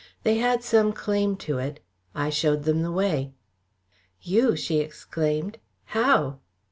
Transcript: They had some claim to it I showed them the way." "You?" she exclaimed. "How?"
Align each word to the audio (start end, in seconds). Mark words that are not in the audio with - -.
They 0.23 0.39
had 0.39 0.63
some 0.63 0.93
claim 0.93 1.35
to 1.45 1.59
it 1.59 1.79
I 2.15 2.31
showed 2.31 2.63
them 2.63 2.81
the 2.81 2.91
way." 2.91 3.33
"You?" 4.19 4.55
she 4.55 4.79
exclaimed. 4.79 5.59
"How?" 5.85 6.39